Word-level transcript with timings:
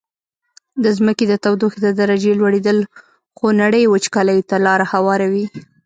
د 0.83 0.85
ځمکي 0.97 1.25
د 1.27 1.33
تودوخي 1.43 1.79
د 1.83 1.87
درجي 1.99 2.31
لوړیدل 2.39 2.77
خونړیو 3.37 3.91
وچکالیو 3.93 4.47
ته 4.49 4.57
لاره 4.65 4.85
هواروي. 4.93 5.45